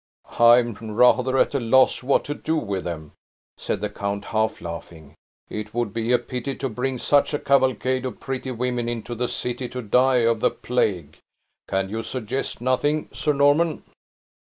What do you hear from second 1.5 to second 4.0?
a loss what to do with them," said the